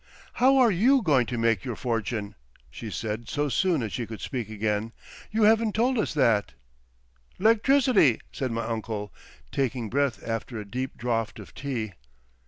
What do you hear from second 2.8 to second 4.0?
said so soon as